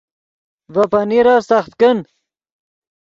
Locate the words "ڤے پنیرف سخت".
0.73-1.71